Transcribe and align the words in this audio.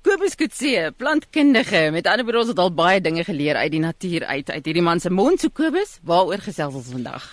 Kobus 0.00 0.32
Kutse, 0.34 0.94
plantkundige. 0.96 1.90
Met 1.92 2.06
ander 2.08 2.24
woorde, 2.24 2.40
ons 2.40 2.50
het 2.54 2.60
al 2.62 2.70
baie 2.72 3.00
dinge 3.04 3.20
geleer 3.24 3.58
uit 3.60 3.72
die 3.74 3.82
natuur 3.84 4.24
uit 4.24 4.48
uit 4.50 4.64
hierdie 4.64 4.84
man 4.84 5.00
se 5.00 5.10
mond. 5.12 5.42
So 5.42 5.52
Kobus, 5.52 5.98
waaroor 6.08 6.40
gesels 6.40 6.78
ons 6.78 6.88
vandag? 6.88 7.26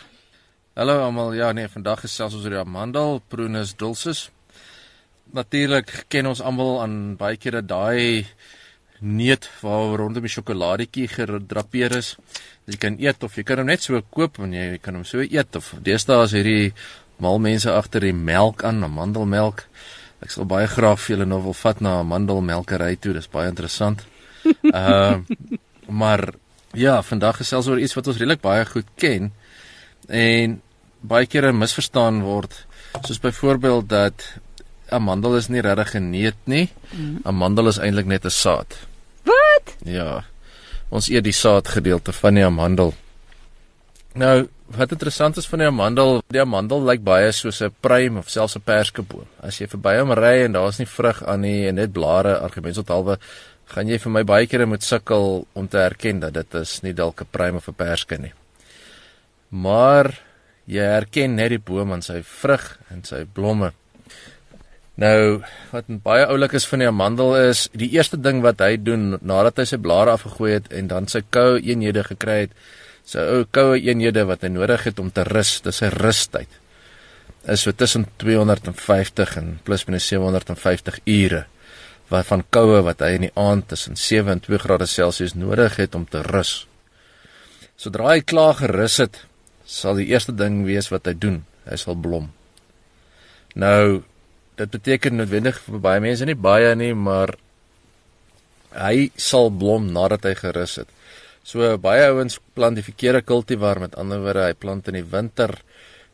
Hallo 0.75 0.97
almal. 0.99 1.31
Ja, 1.39 1.53
nee, 1.55 1.69
vandag 1.71 2.01
gesels 2.03 2.35
ons 2.35 2.43
oor 2.43 2.57
die 2.57 2.59
amandel, 2.59 3.21
Prunus 3.31 3.71
dulcis. 3.79 4.25
Natuurlik 5.31 5.93
ken 6.11 6.27
ons 6.27 6.43
almal 6.43 6.81
aan 6.83 6.97
baie 7.15 7.39
kere 7.39 7.63
daai 7.63 8.27
neut 8.99 9.47
waar 9.61 9.95
rondom 10.01 10.27
die 10.27 10.33
sjokoladetjie 10.35 11.07
gedrapeer 11.13 11.95
is. 12.01 12.17
Jy 12.67 12.81
kan 12.83 12.99
eet 12.99 13.23
of 13.23 13.39
jy 13.39 13.45
kan 13.47 13.63
hom 13.63 13.71
net 13.71 13.87
so 13.87 14.01
koop 14.11 14.41
en 14.43 14.51
jy 14.57 14.73
kan 14.83 14.99
hom 14.99 15.07
so 15.07 15.23
eet 15.23 15.55
of 15.55 15.71
deesdae 15.87 16.19
is 16.27 16.35
hierdie 16.35 16.73
mal 17.23 17.39
mense 17.39 17.71
agter 17.71 18.03
die 18.03 18.15
melk 18.15 18.67
aan, 18.67 18.83
amandelmelk. 18.83 19.63
Ek 20.21 20.31
sal 20.33 20.45
baie 20.45 20.67
graag 20.67 20.99
vir 20.99 21.15
julle 21.15 21.25
nou 21.29 21.41
wil 21.41 21.53
vat 21.53 21.81
na 21.81 21.97
'n 21.97 22.05
amandelmelkery 22.05 22.95
toe. 22.95 23.13
Dis 23.13 23.29
baie 23.29 23.49
interessant. 23.49 24.05
Ehm 24.73 25.23
uh, 25.29 25.47
maar 25.87 26.33
ja, 26.73 27.01
vandag 27.01 27.37
gesels 27.37 27.67
oor 27.67 27.79
iets 27.79 27.95
wat 27.95 28.07
ons 28.07 28.17
redelik 28.17 28.41
baie 28.41 28.65
goed 28.65 28.87
ken 28.95 29.31
en 30.07 30.61
baie 31.01 31.25
kere 31.25 31.53
misverstaan 31.53 32.21
word. 32.21 32.65
Soos 33.03 33.19
byvoorbeeld 33.19 33.89
dat 33.89 34.25
amandel 34.89 35.37
is 35.37 35.47
nie 35.47 35.61
regtig 35.61 35.95
'n 35.95 36.09
neut 36.11 36.41
nie. 36.43 36.69
Mm. 36.91 37.19
Amandel 37.23 37.67
is 37.67 37.77
eintlik 37.77 38.05
net 38.05 38.25
'n 38.25 38.29
saad. 38.29 38.77
Wat? 39.23 39.75
Ja. 39.83 40.25
Ons 40.89 41.09
eet 41.09 41.23
die 41.23 41.35
saadgedeelte 41.35 42.13
van 42.13 42.33
die 42.33 42.45
amandel. 42.45 42.93
Nou, 44.13 44.47
wat 44.75 44.91
interessant 44.91 45.37
is 45.37 45.47
van 45.47 45.59
die 45.59 45.67
amandel, 45.67 46.21
die 46.33 46.41
amandel 46.41 46.83
lyk 46.83 47.03
baie 47.03 47.31
soos 47.31 47.61
'n 47.61 47.75
pruim 47.81 48.17
of 48.17 48.29
selfs 48.29 48.55
'n 48.55 48.61
perskeboom. 48.61 49.27
As 49.39 49.59
jy 49.59 49.67
verby 49.67 49.97
hom 49.99 50.11
ry 50.11 50.45
en 50.45 50.51
daar's 50.51 50.79
nie 50.79 50.87
vrug 50.87 51.23
aan 51.23 51.41
nie 51.41 51.67
en 51.67 51.75
net 51.75 51.93
blare, 51.93 52.39
argumente 52.39 52.83
tot 52.83 52.87
halwe, 52.87 53.17
gaan 53.65 53.87
jy 53.87 53.97
vir 53.97 54.11
my 54.11 54.23
baie 54.23 54.47
kere 54.47 54.65
moet 54.65 54.83
sukkel 54.83 55.47
om 55.53 55.67
te 55.67 55.77
herken 55.77 56.19
dat 56.19 56.33
dit 56.33 56.55
is 56.55 56.81
nie 56.83 56.93
dalk 56.93 57.21
'n 57.21 57.27
pruim 57.31 57.55
of 57.55 57.67
'n 57.67 57.73
perske 57.73 58.17
nie. 58.17 58.33
Maar 59.49 60.19
jy 60.65 60.83
herken 60.83 61.35
net 61.35 61.49
die 61.49 61.59
boom 61.59 61.91
aan 61.91 62.01
sy 62.01 62.21
vrug 62.23 62.79
en 62.91 63.03
sy 63.03 63.25
blomme. 63.25 63.71
Nou, 64.97 65.43
wat 65.71 65.85
baie 65.87 66.25
oulik 66.25 66.53
is 66.53 66.65
van 66.65 66.79
die 66.79 66.87
amandel 66.87 67.35
is, 67.37 67.69
die 67.73 67.91
eerste 67.93 68.17
ding 68.17 68.41
wat 68.41 68.59
hy 68.59 68.77
doen 68.77 69.19
nadat 69.21 69.57
hy 69.57 69.65
sy 69.65 69.77
blare 69.77 70.11
afgegooi 70.11 70.51
het 70.53 70.71
en 70.73 70.87
dan 70.87 71.07
sy 71.07 71.21
koue 71.29 71.61
eenhede 71.61 72.03
gekry 72.03 72.39
het, 72.39 72.51
sy 73.07 73.23
ou 73.23 73.43
koue 73.55 73.79
eenhede 73.79 74.25
wat 74.27 74.43
hy 74.43 74.51
nodig 74.51 74.89
het 74.89 74.97
om 74.99 75.11
te 75.11 75.23
rus, 75.27 75.57
dis 75.63 75.79
sy 75.79 75.89
rustyd. 75.93 76.49
Is 77.47 77.63
so 77.63 77.71
tussen 77.71 78.03
250 78.19 79.37
en 79.39 79.53
plus 79.63 79.85
minus 79.87 80.09
750 80.11 80.99
ure 81.07 81.45
wat 82.11 82.27
van 82.29 82.43
koue 82.55 82.81
wat 82.85 83.01
hy 83.03 83.15
in 83.17 83.25
die 83.27 83.35
aand 83.35 83.67
tussen 83.71 83.97
7 83.99 84.31
en 84.31 84.41
2 84.43 84.59
grade 84.63 84.87
Celsius 84.87 85.35
nodig 85.35 85.75
het 85.79 85.95
om 85.95 86.05
te 86.07 86.21
rus. 86.23 86.61
Sodra 87.77 88.13
hy 88.13 88.21
klaar 88.23 88.55
gerus 88.61 88.97
het, 89.03 89.19
sal 89.67 89.99
die 89.99 90.07
eerste 90.13 90.31
ding 90.31 90.63
wees 90.65 90.87
wat 90.91 91.07
hy 91.09 91.13
doen, 91.19 91.41
hy 91.67 91.75
sal 91.79 91.97
blom. 91.99 92.29
Nou, 93.59 94.03
dit 94.57 94.71
beteken 94.71 95.19
noodwendig 95.19 95.59
vir 95.65 95.83
baie 95.83 96.01
mense 96.03 96.25
nie 96.25 96.37
baie 96.39 96.71
nie, 96.79 96.93
maar 96.95 97.35
hy 98.77 99.09
sal 99.19 99.51
blom 99.51 99.91
nadat 99.91 100.25
hy 100.29 100.33
gerus 100.39 100.77
het. 100.81 100.89
So 101.47 101.63
baie 101.79 102.09
ouens 102.09 102.41
plant 102.57 102.75
die 102.75 102.83
verkeerde 102.83 103.21
kultivar 103.23 103.79
met 103.79 103.93
ander 103.95 104.19
woorde 104.19 104.49
hy 104.49 104.55
plant 104.59 104.89
in 104.91 104.97
die 104.97 105.05
winter 105.07 105.53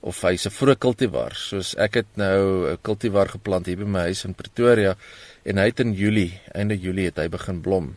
of 0.05 0.19
hy's 0.21 0.45
'n 0.45 0.53
vroeë 0.53 0.77
kultivar. 0.77 1.33
Soos 1.33 1.73
ek 1.85 1.95
het 1.95 2.09
nou 2.21 2.69
'n 2.69 2.77
kultivar 2.83 3.27
geplant 3.29 3.65
hier 3.65 3.77
by 3.77 3.87
my 3.95 4.01
huis 4.09 4.25
in 4.25 4.35
Pretoria 4.35 4.95
en 5.43 5.57
hy 5.57 5.65
het 5.65 5.79
in 5.79 5.93
Julie, 5.93 6.39
einde 6.53 6.77
Julie 6.77 7.05
het 7.05 7.17
hy 7.17 7.27
begin 7.29 7.61
blom. 7.61 7.95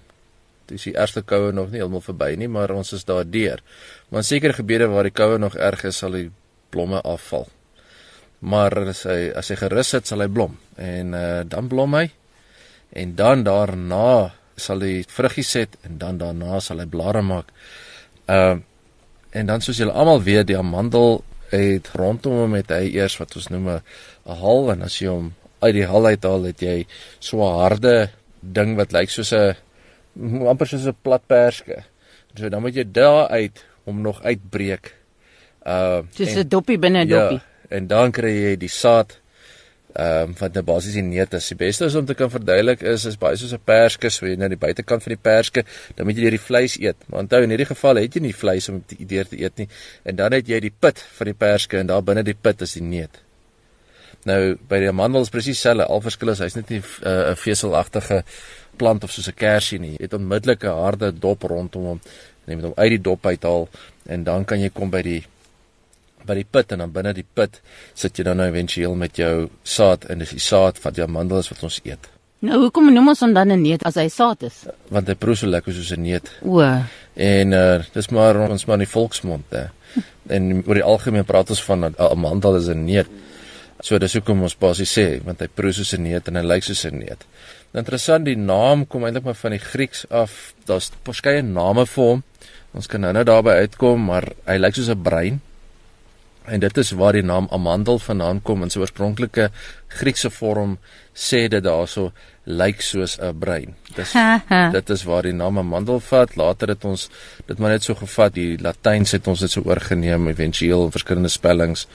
Dis 0.67 0.85
die 0.85 0.97
eerste 0.97 1.23
koue 1.23 1.53
nog 1.53 1.71
nie 1.71 1.79
heeltemal 1.79 2.01
verby 2.01 2.37
nie, 2.37 2.49
maar 2.49 2.71
ons 2.71 2.93
is 2.93 3.05
daardeur. 3.05 3.61
Maar 4.09 4.21
in 4.21 4.25
sekere 4.25 4.53
gebiede 4.53 4.89
waar 4.89 5.05
die 5.05 5.13
koue 5.13 5.39
nog 5.39 5.57
erg 5.57 5.85
is, 5.85 5.99
sal 5.99 6.13
die 6.13 6.31
blomme 6.71 7.03
afval. 7.03 7.49
Maar 8.41 8.89
as 8.89 9.05
hy 9.05 9.31
as 9.37 9.49
hy 9.49 9.57
gerus 9.57 9.93
het, 9.93 10.07
sal 10.07 10.21
hy 10.21 10.29
blom 10.29 10.57
en 10.77 11.15
uh, 11.15 11.43
dan 11.45 11.69
blom 11.69 11.95
hy. 11.95 12.11
En 12.93 13.15
dan 13.15 13.43
daarna 13.43 14.33
sal 14.57 14.81
hy 14.81 15.05
vruggies 15.09 15.53
het 15.55 15.77
en 15.83 15.99
dan 15.99 16.19
daarna 16.19 16.61
sal 16.61 16.81
hy 16.83 16.87
blare 16.87 17.23
maak. 17.23 17.53
Ehm 18.27 18.57
uh, 18.57 18.65
en 19.37 19.47
dan 19.47 19.61
soos 19.61 19.77
julle 19.77 19.93
almal 19.93 20.23
weet, 20.25 20.47
die 20.49 20.57
amandel 20.57 21.19
het 21.51 21.89
rondom 21.95 22.39
hom 22.41 22.55
met 22.57 22.71
hy 22.73 22.95
eers 22.95 23.19
wat 23.21 23.35
ons 23.37 23.51
noem 23.53 23.69
'n 23.69 23.83
hal 24.43 24.71
en 24.73 24.83
as 24.83 24.97
jy 25.01 25.09
hom 25.09 25.35
uit 25.61 25.75
die 25.75 25.87
hal 25.87 26.07
uithaal, 26.07 26.43
het 26.43 26.61
jy 26.63 26.87
so 27.21 27.45
'n 27.45 27.59
harde 27.61 28.11
ding 28.41 28.77
wat 28.77 28.93
lyk 28.93 29.11
soos 29.11 29.33
'n 29.33 29.57
amper 30.47 30.67
soos 30.67 30.87
'n 30.87 30.97
plat 31.03 31.23
perske. 31.27 31.85
So 32.35 32.49
dan 32.49 32.63
moet 32.63 32.75
jy 32.75 32.85
daar 32.85 33.29
uit 33.29 33.65
hom 33.85 34.01
nog 34.01 34.23
uitbreek. 34.23 34.95
Uh 35.67 36.03
dis 36.17 36.37
'n 36.37 36.49
doppie 36.49 36.79
binne 36.79 37.05
'n 37.05 37.09
ja, 37.09 37.21
doppie. 37.21 37.41
En 37.69 37.87
dan 37.87 38.13
kry 38.13 38.31
jy 38.31 38.57
die 38.57 38.69
saad 38.69 39.21
ehm 39.97 40.31
um, 40.31 40.35
wat 40.39 40.55
nou 40.57 40.63
basies 40.67 40.97
die 40.99 41.03
neut 41.03 41.35
is. 41.35 41.49
Die 41.49 41.57
beste 41.57 41.87
is 41.89 41.95
om 41.97 42.07
te 42.07 42.15
kan 42.15 42.31
verduidelik 42.31 42.83
is 42.83 43.05
is 43.09 43.17
baie 43.17 43.37
soos 43.37 43.53
'n 43.53 43.63
perske, 43.65 44.11
so 44.11 44.27
jy 44.27 44.37
nou 44.37 44.49
die 44.49 44.61
buitekant 44.61 45.03
van 45.03 45.15
die 45.15 45.23
perske, 45.23 45.65
dan 45.97 46.07
moet 46.07 46.17
jy 46.17 46.31
die 46.31 46.41
vleis 46.49 46.77
eet. 46.81 46.97
Maar 47.07 47.21
onthou 47.21 47.43
in 47.43 47.51
hierdie 47.51 47.67
geval 47.67 47.97
het 47.97 48.15
jy 48.15 48.21
nie 48.21 48.35
vleis 48.35 48.69
om 48.69 48.85
idee 48.99 49.25
te 49.25 49.41
eet 49.41 49.57
nie. 49.59 49.69
En 50.05 50.17
dan 50.17 50.33
het 50.33 50.49
jy 50.49 50.61
die 50.61 50.73
pit 50.81 51.01
van 51.19 51.27
die 51.27 51.35
perske 51.35 51.79
en 51.79 51.87
daar 51.87 52.03
binne 52.03 52.23
die 52.23 52.35
pit 52.35 52.61
is 52.61 52.73
die 52.73 52.83
neut. 52.83 53.23
Nou 54.25 54.57
by 54.69 54.81
die 54.83 54.89
amandel 54.89 55.23
is 55.23 55.31
presies 55.31 55.57
dieselfde. 55.57 55.87
Al 55.87 56.01
verskil 56.01 56.33
is 56.35 56.39
hy's 56.39 56.57
net 56.57 56.71
nie 56.71 56.81
eh, 56.81 57.11
'n 57.11 57.31
uh, 57.33 57.37
veselagtige 57.37 58.25
plant 58.77 59.05
of 59.05 59.11
soos 59.11 59.29
'n 59.29 59.35
kersie 59.35 59.79
nie. 59.79 59.93
Jy 59.93 60.03
het 60.03 60.15
onmiddellik 60.15 60.65
'n 60.65 60.83
harde 60.83 61.13
dop 61.13 61.43
rondom 61.43 61.83
hom. 61.83 62.01
Jy 62.47 62.55
moet 62.55 62.65
hom 62.65 62.77
uit 62.77 62.91
die 62.91 63.01
dop 63.01 63.27
uithaal 63.27 63.69
en 64.07 64.25
dan 64.25 64.45
kan 64.45 64.61
jy 64.61 64.71
kom 64.71 64.91
by 64.91 65.03
die 65.03 65.25
by 66.27 66.35
die 66.41 66.49
put 66.49 66.73
en 66.75 66.85
dan 66.85 66.93
binne 66.93 67.15
die 67.17 67.27
put 67.27 67.61
sit 67.95 68.19
jy 68.19 68.27
dan 68.27 68.41
nou 68.41 68.49
éventueel 68.51 68.95
met 68.99 69.17
jou 69.17 69.49
saad 69.63 70.05
en 70.11 70.23
dis 70.23 70.37
die 70.37 70.43
saad 70.43 70.79
van 70.83 70.97
die 70.97 71.05
amandel 71.05 71.43
is 71.43 71.51
wat 71.53 71.65
ons 71.67 71.81
eet. 71.85 72.11
Nou 72.47 72.59
hoekom 72.67 72.91
noem 72.93 73.15
ons 73.15 73.23
hom 73.25 73.33
dan 73.35 73.53
'n 73.53 73.63
neut 73.63 73.83
as 73.89 73.97
hy 73.97 74.09
saad 74.09 74.43
is? 74.43 74.67
Want 74.91 75.09
hy 75.09 75.15
proe 75.15 75.37
so 75.37 75.47
lekker 75.47 75.73
soos 75.73 75.93
'n 75.93 76.03
neut. 76.03 76.31
O. 76.43 76.61
En 77.15 77.53
uh 77.53 77.83
dis 77.93 78.09
maar 78.11 78.37
ons 78.51 78.67
maar 78.67 78.79
in 78.81 78.85
die 78.85 78.95
volksmond 78.95 79.45
hè. 79.51 79.67
en 80.37 80.63
oor 80.67 80.75
die 80.75 80.85
algemeen 80.85 81.25
praat 81.25 81.51
ons 81.51 81.63
van 81.63 81.85
'n 81.85 81.95
amandel 81.99 82.57
is 82.57 82.69
'n 82.69 82.85
neut. 82.85 83.09
So 83.81 83.99
dis 83.99 84.13
hoekom 84.13 84.43
ons 84.43 84.57
basies 84.57 84.99
sê 84.99 85.25
want 85.25 85.41
hy 85.41 85.49
proe 85.49 85.73
soos 85.73 85.93
'n 85.95 86.03
neut 86.03 86.29
en 86.29 86.37
hy 86.37 86.43
lyk 86.43 86.65
soos 86.65 86.85
'n 86.85 86.99
neut. 86.99 87.25
Interessant 87.77 88.25
die 88.25 88.37
naam 88.37 88.87
kom 88.87 89.05
eintlik 89.05 89.25
maar 89.25 89.35
van 89.35 89.51
die 89.51 89.61
Grieks 89.61 90.07
af. 90.09 90.55
Daar's 90.65 90.91
verskeie 91.05 91.43
name 91.43 91.87
vir 91.87 92.05
hom. 92.05 92.23
Ons 92.77 92.87
kan 92.87 93.01
nou-nou 93.01 93.25
daarby 93.25 93.51
uitkom, 93.65 94.05
maar 94.05 94.31
hy 94.47 94.57
lyk 94.57 94.75
soos 94.75 94.89
'n 94.89 95.03
brein. 95.03 95.41
En 96.47 96.61
dit 96.61 96.79
is 96.79 96.91
waar 96.91 97.13
die 97.13 97.25
naam 97.27 97.47
amandel 97.51 97.99
vandaan 97.99 98.43
kom 98.43 98.63
in 98.63 98.71
sy 98.71 98.79
oorspronklike 98.79 99.49
Griekse 99.99 100.31
vorm 100.31 100.77
sê 101.17 101.47
dit 101.51 101.65
daarso 101.65 102.13
lyk 102.45 102.83
soos 102.83 103.19
'n 103.19 103.39
brein. 103.39 103.75
Dis 103.95 104.13
dit 104.79 104.91
is 104.91 105.03
waar 105.05 105.23
die 105.23 105.33
naam 105.33 105.59
amandel 105.59 106.01
vat. 106.01 106.37
Later 106.37 106.69
het 106.69 106.85
ons 106.85 107.11
dit 107.47 107.59
maar 107.59 107.71
net 107.71 107.83
so 107.83 107.95
gevat. 107.95 108.35
Die 108.35 108.59
Latyns 108.59 109.13
het 109.13 109.27
ons 109.27 109.41
dit 109.41 109.51
so 109.51 109.63
oorgeneem 109.65 110.29
éventueel 110.29 110.85
in 110.85 110.91
verskillende 110.91 111.29
spellings. 111.29 111.89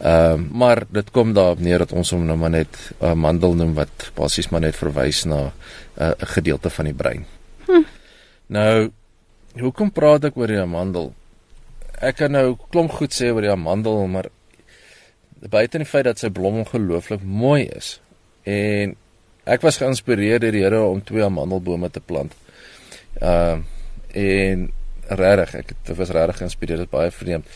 Ehm 0.00 0.40
uh, 0.40 0.50
maar 0.50 0.84
dit 0.88 1.10
kom 1.10 1.32
daarop 1.32 1.60
neer 1.60 1.78
dat 1.78 1.92
ons 1.92 2.10
hom 2.10 2.26
nou 2.26 2.36
maar 2.36 2.50
net 2.50 2.92
uh, 3.00 3.12
mandel 3.12 3.54
noem 3.54 3.74
wat 3.74 4.10
basies 4.14 4.48
maar 4.48 4.60
net 4.60 4.76
verwys 4.76 5.24
na 5.24 5.36
'n 5.36 5.52
uh, 6.02 6.10
gedeelte 6.18 6.70
van 6.70 6.84
die 6.84 6.94
brein. 6.94 7.26
Hm. 7.66 7.84
Nou 8.46 8.90
hoekom 9.60 9.92
praat 9.92 10.24
ek 10.24 10.36
oor 10.36 10.46
die 10.46 10.60
amandel? 10.60 11.12
Ek 12.02 12.18
kan 12.18 12.34
nou 12.34 12.56
klomp 12.70 12.92
goed 12.98 13.14
sê 13.14 13.30
oor 13.30 13.44
die 13.44 13.52
amandel, 13.52 14.00
maar 14.10 14.28
buite 15.50 15.78
die 15.78 15.88
feit 15.88 16.06
dat 16.08 16.20
sy 16.22 16.30
blom 16.34 16.60
ongelooflik 16.62 17.22
mooi 17.22 17.66
is. 17.70 17.96
En 18.46 18.96
ek 19.46 19.62
was 19.62 19.78
geïnspireer 19.82 20.42
deur 20.42 20.54
die 20.54 20.64
Here 20.64 20.82
om 20.86 21.02
twee 21.06 21.24
amandelbome 21.24 21.90
te 21.90 22.02
plant. 22.02 22.34
Uh 23.20 23.62
en 24.12 24.66
regtig, 25.08 25.54
ek 25.62 25.70
het 25.72 25.90
was 25.96 26.10
regtig 26.12 26.42
geïnspireer, 26.42 26.82
dit 26.84 26.90
baie 26.92 27.08
vreemd. 27.10 27.46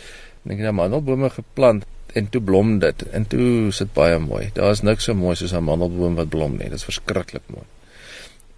Ek 0.49 0.57
het 0.57 0.71
amandelbome 0.71 1.29
geplant 1.35 1.85
en 2.17 2.29
toe 2.33 2.41
blom 2.41 2.79
dit 2.81 3.03
en 3.13 3.27
toe 3.29 3.49
is 3.69 3.83
dit 3.83 3.93
baie 3.93 4.17
mooi. 4.23 4.47
Daar's 4.57 4.81
niks 4.87 5.05
so 5.05 5.15
mooi 5.15 5.35
soos 5.37 5.53
'n 5.53 5.61
amandelboom 5.61 6.15
wat 6.17 6.31
blom 6.33 6.57
nie. 6.57 6.71
Dit 6.71 6.81
is 6.81 6.89
verskriklik 6.89 7.45
mooi. 7.53 7.67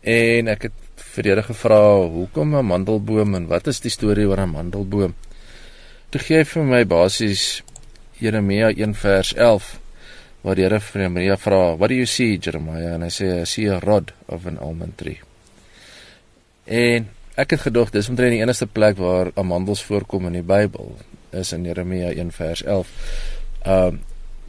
En 0.02 0.48
ek 0.48 0.62
het 0.68 0.76
vir 0.96 1.22
die 1.22 1.30
Here 1.32 1.42
gevra, 1.42 1.80
hoekom 2.06 2.54
'n 2.54 2.62
amandelboom 2.62 3.34
en 3.34 3.46
wat 3.48 3.66
is 3.66 3.80
die 3.80 3.90
storie 3.90 4.28
oor 4.28 4.38
'n 4.38 4.48
amandelboom? 4.48 5.14
Toe 6.08 6.20
gee 6.24 6.38
hy 6.40 6.44
vir 6.48 6.64
my 6.64 6.84
basies 6.88 7.42
Jeremia 8.16 8.70
1 8.72 8.94
vers 8.96 9.34
11 9.36 9.66
waar 10.40 10.56
die 10.56 10.64
Here 10.64 10.78
vir 10.80 11.02
Jeremia 11.02 11.36
vra, 11.36 11.76
"What 11.76 11.90
do 11.90 11.94
you 11.94 12.06
see, 12.06 12.38
Jeremiah?" 12.38 12.94
en 12.94 13.02
hy 13.02 13.08
sê, 13.08 13.42
"I 13.42 13.44
see 13.44 13.66
a 13.68 13.78
rod 13.78 14.12
of 14.26 14.46
an 14.46 14.56
almond 14.58 14.96
tree." 14.96 15.20
En 16.64 17.08
ek 17.36 17.50
het 17.50 17.60
gedog 17.60 17.90
dis 17.90 18.08
omtrent 18.08 18.30
die 18.30 18.40
enigste 18.40 18.66
plek 18.66 18.96
waar 18.96 19.32
amandels 19.34 19.82
voorkom 19.82 20.26
in 20.26 20.32
die 20.32 20.42
Bybel 20.42 20.96
is 21.30 21.52
in 21.52 21.64
Jeremia 21.64 22.10
1 22.10 22.32
vers 22.32 22.62
11. 22.62 22.86
Ehm 23.64 23.94
uh, 23.94 23.98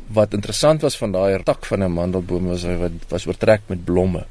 wat 0.09 0.33
interessant 0.33 0.81
was 0.81 0.97
van 0.97 1.11
daai 1.11 1.43
tak 1.43 1.65
van 1.65 1.79
'n 1.79 1.83
amandelboom 1.83 2.47
was 2.47 2.63
hy 2.63 2.75
wat 2.75 2.91
was 3.09 3.27
oortrek 3.27 3.61
met 3.67 3.85
blomme. 3.85 4.25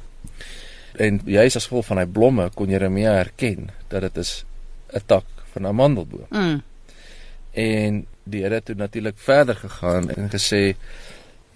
En 0.97 1.21
juis 1.25 1.55
as 1.55 1.67
gevolg 1.67 1.85
van 1.85 1.97
hy 1.97 2.05
blomme 2.05 2.49
kon 2.49 2.69
Jeremia 2.69 3.13
herken 3.13 3.69
dat 3.87 4.01
dit 4.01 4.17
is 4.17 4.45
'n 4.93 5.01
tak 5.05 5.25
van 5.53 5.61
'n 5.61 5.65
amandelboom. 5.65 6.25
Mm. 6.29 6.61
En 7.59 8.03
die 8.23 8.43
Here 8.45 8.61
het 8.61 8.71
natuurlik 8.77 9.17
verder 9.17 9.55
gegaan 9.55 10.09
en 10.15 10.29
gesê 10.31 10.63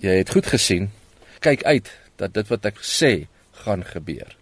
jy 0.03 0.15
het 0.19 0.31
goed 0.35 0.47
gesien. 0.51 0.89
Kyk 1.39 1.63
uit 1.63 1.91
dat 2.19 2.33
dit 2.35 2.49
wat 2.51 2.65
ek 2.71 2.81
sê 2.83 3.13
gaan 3.63 3.85
gebeur. 3.87 4.35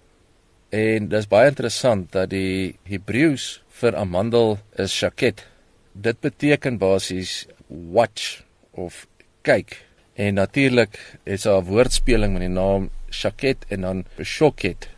En 0.71 1.09
dis 1.11 1.27
baie 1.27 1.51
interessant 1.51 2.07
dat 2.15 2.31
die 2.31 2.77
Hebreëus 2.87 3.61
vir 3.81 3.97
amandel 3.99 4.57
is 4.79 4.93
shaket. 4.95 5.43
Dit 5.91 6.21
beteken 6.23 6.79
basies 6.79 7.45
watch 7.67 8.43
of 8.71 9.05
kyk. 9.43 9.75
En 10.15 10.39
natuurlik 10.39 10.97
is 11.23 11.43
daar 11.43 11.61
'n 11.61 11.67
woordspeling 11.67 12.33
met 12.33 12.41
die 12.47 12.55
naam 12.55 12.89
shaket 13.09 13.65
en 13.67 13.81
dan 13.81 14.05
shoket. 14.23 14.89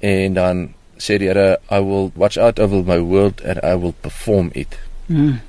En 0.00 0.34
dan 0.34 0.74
sê 0.96 1.18
die 1.18 1.28
Here 1.28 1.60
I 1.70 1.80
will 1.80 2.10
watch 2.14 2.36
out 2.36 2.58
over 2.58 2.82
my 2.84 2.98
word 2.98 3.44
and 3.44 3.62
I 3.62 3.76
will 3.76 3.94
perform 4.00 4.50
it. 4.54 4.78
Mm. 5.06 5.40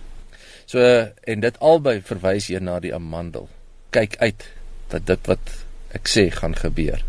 So 0.69 0.81
en 1.25 1.41
dit 1.41 1.55
albei 1.65 1.97
verwys 2.05 2.49
hier 2.51 2.61
na 2.61 2.77
die 2.83 2.93
amandel. 2.93 3.47
Kyk 3.95 4.19
uit 4.21 4.45
dat 4.91 5.07
dit 5.09 5.29
wat 5.29 5.53
ek 5.97 6.09
sê 6.09 6.27
gaan 6.33 6.53
gebeur. 6.57 7.01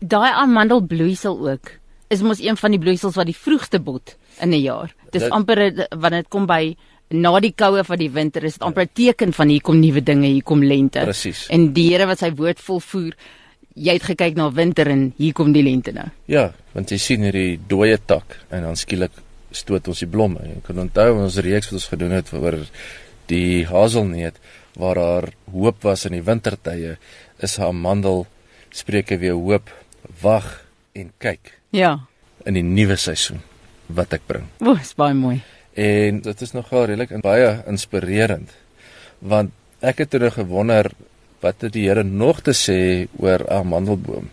Daai 0.00 0.30
amandelbloeisel 0.32 1.36
ook 1.50 1.74
is 2.12 2.22
mos 2.24 2.40
een 2.40 2.56
van 2.56 2.72
die 2.72 2.80
bloeisels 2.80 3.16
wat 3.20 3.28
die 3.28 3.36
vroegste 3.36 3.80
bot 3.84 4.16
in 4.40 4.52
'n 4.52 4.62
jaar. 4.62 4.94
Dis 5.12 5.22
Dit- 5.22 5.32
amper 5.32 5.88
wanneer 5.90 6.22
dit 6.22 6.28
kom 6.28 6.46
by 6.46 6.76
na 7.10 7.40
die 7.40 7.52
koue 7.52 7.84
van 7.84 7.98
die 7.98 8.10
winter 8.10 8.44
is 8.44 8.52
dit 8.52 8.62
amper 8.62 8.84
'n 8.84 8.90
teken 8.92 9.32
van 9.32 9.48
hier 9.48 9.60
kom 9.60 9.80
nuwe 9.80 10.02
dinge, 10.02 10.26
hier 10.26 10.42
kom 10.42 10.62
lente. 10.62 11.00
Presies. 11.00 11.46
En 11.50 11.72
die 11.72 11.90
Here 11.90 12.06
wat 12.06 12.18
sy 12.18 12.30
woord 12.32 12.60
volvoer, 12.60 13.12
jy 13.74 13.92
het 13.92 14.02
gekyk 14.02 14.36
na 14.36 14.50
winter 14.50 14.88
en 14.88 15.12
hier 15.16 15.32
kom 15.32 15.52
die 15.52 15.62
lente 15.62 15.92
nou. 15.92 16.06
Ja, 16.26 16.52
want 16.72 16.90
jy 16.90 16.96
sien 16.98 17.20
hierdie 17.20 17.60
dooie 17.66 17.98
tak 18.06 18.38
en 18.50 18.62
dan 18.62 18.76
skielik 18.76 19.10
stoot 19.54 19.88
ons 19.88 20.02
die 20.02 20.10
blomme. 20.10 20.40
Jy 20.42 20.60
kan 20.66 20.78
onthou 20.84 21.10
ons 21.22 21.38
reeks 21.44 21.70
wat 21.70 21.78
ons 21.80 21.88
gedoen 21.92 22.14
het 22.16 22.32
oor 22.32 22.58
die 23.30 23.64
haselneut 23.66 24.36
waar 24.76 24.98
daar 24.98 25.28
hoop 25.52 25.82
was 25.86 26.04
in 26.06 26.12
die 26.12 26.22
wintertye, 26.26 26.96
is 27.38 27.58
'n 27.58 27.62
amandel 27.62 28.26
spreuke 28.70 29.18
weer 29.18 29.34
hoop, 29.38 29.70
wag 30.20 30.64
en 30.94 31.12
kyk 31.18 31.58
Ja. 31.70 32.00
in 32.44 32.54
die 32.54 32.62
nuwe 32.62 32.96
seisoen 32.96 33.40
wat 33.86 34.12
ek 34.12 34.26
bring. 34.26 34.44
O, 34.60 34.74
is 34.74 34.94
baie 34.94 35.14
mooi. 35.14 35.42
En 35.74 36.20
dit 36.20 36.42
is 36.42 36.52
nogal 36.52 36.84
redelik 36.86 37.10
en 37.10 37.20
baie 37.20 37.62
inspirerend. 37.66 38.50
Want 39.20 39.50
ek 39.80 39.98
het 39.98 40.10
terug 40.10 40.34
gewonder 40.34 40.90
wat 41.40 41.60
het 41.60 41.72
die 41.72 41.88
Here 41.88 42.02
nog 42.04 42.40
te 42.42 42.50
sê 42.52 43.08
oor 43.18 43.40
'n 43.44 43.50
amandelboom. 43.52 44.30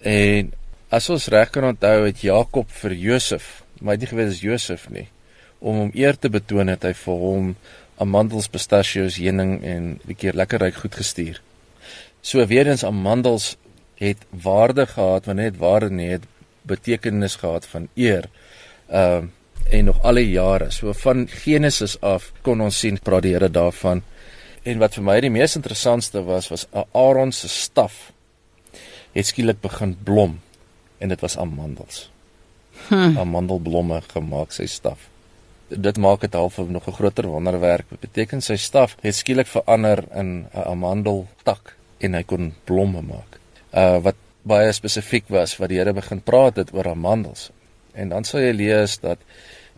En 0.00 0.52
as 0.90 1.10
ons 1.10 1.28
reg 1.28 1.50
kan 1.50 1.64
onthou 1.64 2.04
het 2.06 2.20
Jakob 2.20 2.70
vir 2.70 2.92
Josef, 2.92 3.62
maar 3.80 3.94
hy 3.94 3.98
het 3.98 4.04
nie 4.06 4.12
geweet 4.12 4.32
dis 4.32 4.44
Josef 4.44 4.88
nie, 4.90 5.08
om 5.58 5.76
hom 5.76 5.90
eer 5.94 6.18
te 6.18 6.30
betoon 6.32 6.68
het 6.68 6.84
hy 6.84 6.92
vir 6.92 7.20
hom 7.22 7.54
amandels, 7.98 8.48
pistachios, 8.52 9.16
heuning 9.16 9.62
en 9.64 10.00
'n 10.08 10.14
keer 10.14 10.34
lekker 10.34 10.60
ryk 10.60 10.74
goed 10.74 10.94
gestuur. 10.94 11.40
So 12.20 12.46
weer 12.46 12.66
eens 12.66 12.84
amandels 12.84 13.56
het 13.96 14.18
waarde 14.30 14.86
gehad, 14.86 15.26
maar 15.26 15.34
net 15.34 15.56
waarde 15.56 15.90
nie 15.90 16.10
het 16.10 16.24
betekenis 16.62 17.36
gehad 17.36 17.66
van 17.66 17.88
eer. 17.94 18.28
Ehm 18.88 19.24
uh, 19.24 19.28
en 19.70 19.84
nog 19.84 20.02
alle 20.02 20.30
jare. 20.30 20.70
So 20.70 20.92
van 20.92 21.28
Genesis 21.28 22.00
af 22.00 22.32
kon 22.42 22.60
ons 22.60 22.78
sien 22.78 22.98
praat 23.02 23.22
die 23.22 23.32
Here 23.34 23.50
daarvan. 23.50 24.02
En 24.62 24.78
wat 24.78 24.94
vir 24.94 25.04
my 25.06 25.20
die 25.20 25.30
mees 25.30 25.56
interessantste 25.58 26.22
was 26.26 26.48
was 26.48 26.66
Aaron 26.92 27.32
se 27.32 27.48
staf 27.48 28.12
het 29.12 29.26
skielik 29.26 29.60
begin 29.60 29.96
blom 30.04 30.40
en 30.98 31.08
dit 31.08 31.20
was 31.20 31.38
amandels. 31.38 32.10
Hm. 32.88 33.18
Amandelblomme 33.18 34.00
gemaak 34.12 34.52
sy 34.52 34.66
staf. 34.66 35.08
Dit 35.68 35.98
maak 35.98 36.20
dit 36.20 36.34
half 36.34 36.58
nog 36.58 36.86
'n 36.86 36.92
groter 36.92 37.26
wonderwerk. 37.26 37.86
Dit 37.90 38.00
beteken 38.00 38.42
sy 38.42 38.56
staf 38.56 38.96
het 39.00 39.14
skielik 39.14 39.46
verander 39.46 40.04
in 40.14 40.46
'n 40.54 40.62
amandeltak 40.64 41.76
en 41.98 42.14
hy 42.14 42.22
kon 42.22 42.54
blomme 42.64 43.02
maak. 43.02 43.40
Uh 43.72 43.98
wat 44.02 44.14
baie 44.42 44.72
spesifiek 44.72 45.28
was 45.28 45.56
wat 45.56 45.68
die 45.68 45.78
Here 45.78 45.92
begin 45.92 46.20
praat 46.20 46.56
het 46.56 46.74
oor 46.74 46.88
amandels. 46.88 47.50
En 47.92 48.08
dan 48.08 48.24
sal 48.24 48.40
jy 48.40 48.52
lees 48.52 48.98
dat 49.02 49.18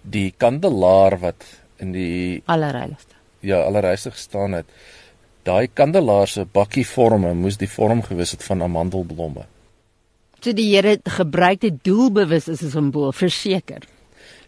die 0.03 0.35
kandelaar 0.37 1.19
wat 1.19 1.45
in 1.79 1.93
die 1.93 2.43
Allerheiligste. 2.47 3.15
ja 3.41 3.63
allerheiligste 3.63 4.11
gestaan 4.11 4.53
het, 4.53 4.67
daai 5.43 5.69
kandelaar 5.75 6.29
se 6.29 6.45
bakkie 6.45 6.87
vorme 6.87 7.35
moes 7.35 7.57
die 7.57 7.71
vorm 7.71 8.03
gewees 8.03 8.31
het 8.31 8.45
van 8.45 8.63
amandelblomme. 8.63 9.47
So 10.41 10.55
die 10.55 10.69
Here 10.71 10.99
gebruik 11.03 11.61
dit 11.65 11.81
doelbewus 11.85 12.49
as 12.49 12.63
'n 12.63 12.71
simbool, 12.71 13.13
verseker. 13.13 13.83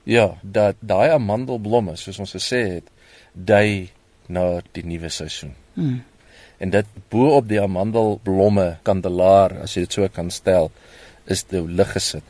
Ja, 0.05 0.39
dat 0.43 0.77
daai 0.81 1.11
amandelblomme, 1.11 1.97
soos 1.97 2.19
ons 2.19 2.33
gesê 2.33 2.61
het, 2.75 2.87
dui 3.33 3.91
na 4.29 4.61
die 4.73 4.85
nuwe 4.85 5.09
seisoen. 5.09 5.55
Hmm. 5.75 6.03
En 6.59 6.71
dit 6.71 6.87
bo 7.09 7.37
op 7.37 7.49
die 7.49 7.61
amandelblomme 7.61 8.79
kandelaar, 8.83 9.61
as 9.63 9.75
jy 9.75 9.81
dit 9.81 9.93
so 9.93 10.09
kan 10.09 10.31
stel, 10.31 10.71
is 11.27 11.45
die 11.45 11.61
lig 11.61 11.93
gesit 11.93 12.25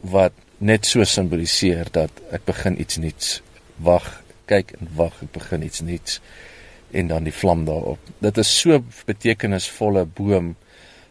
wat 0.00 0.32
net 0.58 0.84
so 0.86 1.04
simboliseer 1.04 1.88
dat 1.92 2.10
ek 2.30 2.44
begin 2.44 2.80
iets 2.80 2.98
nuuts. 3.00 3.42
Wag, 3.76 4.22
kyk 4.46 4.74
en 4.78 4.90
wag, 4.96 5.22
ek 5.22 5.32
begin 5.32 5.62
iets 5.62 5.80
nuuts 5.80 6.20
en 6.94 7.08
dan 7.10 7.24
die 7.26 7.34
vlam 7.34 7.64
daarop. 7.66 7.98
Dit 8.22 8.38
is 8.38 8.50
so 8.60 8.78
betekenisvolle 9.06 10.04
boom 10.06 10.54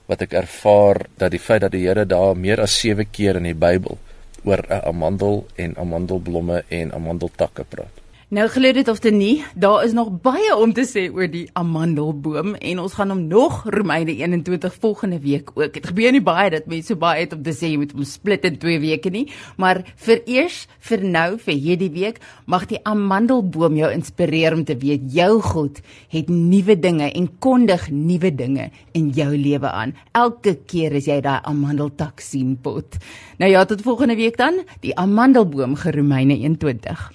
wat 0.06 0.22
ek 0.26 0.34
ervaar 0.34 1.06
dat 1.18 1.32
die 1.32 1.40
feit 1.40 1.62
dat 1.62 1.72
die 1.72 1.86
Here 1.88 2.06
daar 2.06 2.36
meer 2.36 2.62
as 2.62 2.76
7 2.80 3.08
keer 3.12 3.40
in 3.40 3.48
die 3.50 3.58
Bybel 3.58 3.98
oor 4.44 4.62
'n 4.70 4.82
amandel 4.92 5.46
en 5.56 5.76
amandelblomme 5.78 6.64
en 6.70 6.92
amandeltakke 6.92 7.64
praat. 7.64 8.03
Nou 8.34 8.48
glo 8.50 8.74
dit 8.74 8.88
of 8.90 8.98
dit 8.98 9.14
nie, 9.14 9.44
daar 9.54 9.84
is 9.86 9.92
nog 9.94 10.08
baie 10.26 10.56
om 10.58 10.72
te 10.74 10.88
sê 10.90 11.04
oor 11.14 11.28
die 11.30 11.44
amandelboom 11.60 12.56
en 12.56 12.80
ons 12.82 12.96
gaan 12.98 13.14
hom 13.14 13.20
nog 13.30 13.60
Romeine 13.76 14.16
21 14.16 14.74
volgende 14.82 15.20
week 15.22 15.52
ook. 15.54 15.76
Dit 15.76 15.86
gebeur 15.92 16.16
nie 16.16 16.24
baie 16.26 16.50
dat 16.50 16.66
mense 16.66 16.96
so 16.96 16.98
baie 16.98 17.28
het 17.28 17.38
om 17.38 17.44
te 17.46 17.54
sê 17.54 17.70
jy 17.70 17.78
moet 17.84 17.94
hom 17.94 18.10
split 18.10 18.50
in 18.50 18.58
twee 18.58 18.82
weke 18.82 19.14
nie, 19.14 19.28
maar 19.62 19.84
vir 20.08 20.24
eers 20.26 20.64
vir 20.90 21.06
nou 21.06 21.28
vir 21.46 21.62
hierdie 21.68 21.92
week 21.94 22.20
mag 22.50 22.66
die 22.74 22.82
amandelboom 22.90 23.78
jou 23.84 23.94
inspireer 24.00 24.58
om 24.58 24.66
te 24.66 24.80
weet 24.82 25.06
jou 25.14 25.38
God 25.54 25.86
het 26.10 26.34
nuwe 26.34 26.74
dinge 26.74 27.14
en 27.14 27.30
kondig 27.38 27.92
nuwe 27.94 28.34
dinge 28.34 28.72
in 28.98 29.14
jou 29.14 29.30
lewe 29.38 29.70
aan. 29.70 29.94
Elke 30.18 30.58
keer 30.66 30.98
as 30.98 31.06
jy 31.06 31.22
daai 31.22 31.44
amandeltak 31.46 32.18
sien 32.18 32.58
pot. 32.58 32.98
Nou 33.38 33.54
ja, 33.54 33.62
tot 33.70 33.86
volgende 33.86 34.18
week 34.18 34.42
dan, 34.42 34.64
die 34.82 34.98
amandelboom 34.98 35.78
Geromeine 35.86 36.42
21. 36.42 37.12